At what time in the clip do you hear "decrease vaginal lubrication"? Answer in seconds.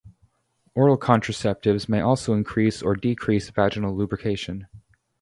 2.95-4.65